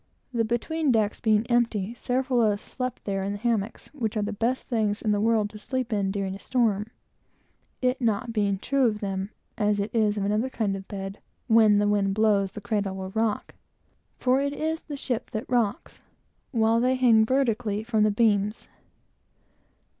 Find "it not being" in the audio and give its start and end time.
7.83-8.57